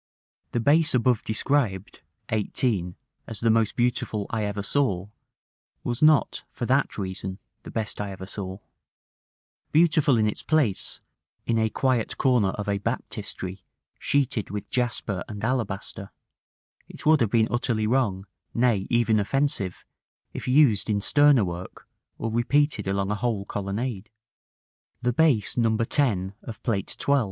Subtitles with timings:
[0.53, 2.01] The base above described,§
[2.57, 2.95] XVIII.,
[3.27, 5.09] as the most beautiful I ever saw,
[5.83, 8.57] was not for that reason the best I ever saw:
[9.71, 10.99] beautiful in its place,
[11.45, 13.61] in a quiet corner of a Baptistery
[13.99, 16.09] sheeted with jasper and alabaster,
[16.89, 18.25] it would have been utterly wrong,
[18.55, 19.85] nay, even offensive,
[20.33, 21.87] if used in sterner work,
[22.17, 24.09] or repeated along a whole colonnade.
[25.03, 25.77] The base No.
[25.77, 27.13] 10 of Plate XII.